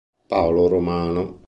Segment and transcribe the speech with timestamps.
[0.27, 1.37] Paolo Romano